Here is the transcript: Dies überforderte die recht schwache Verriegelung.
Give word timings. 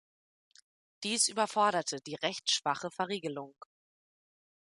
Dies 1.03 1.27
überforderte 1.27 1.99
die 2.01 2.15
recht 2.15 2.49
schwache 2.49 2.89
Verriegelung. 2.89 3.53